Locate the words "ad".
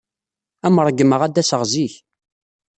0.65-0.67, 1.23-1.31